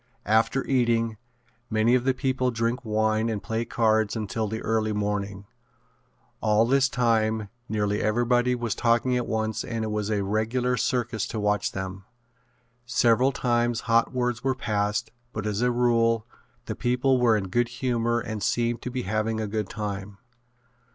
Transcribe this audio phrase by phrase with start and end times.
[0.25, 1.17] After eating,
[1.69, 5.45] many of the people drink wine and play cards until the early morning.
[6.41, 11.27] All this time nearly everybody was talking at once and it was a regular circus
[11.27, 12.05] to watch them.
[12.87, 16.25] Several times hot words were passed but as a rule
[16.65, 20.17] the people were in good humor and seemed to be having a good time.